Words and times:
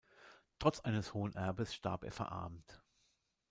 Trotz 0.57 0.79
eines 0.79 1.13
hohen 1.13 1.35
Erbes 1.35 1.75
starb 1.75 2.03
er 2.03 2.11
verarmt. 2.11 2.81